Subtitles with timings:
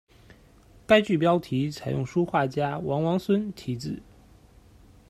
[0.87, 4.01] 该剧标题采用书画家王王孙题字。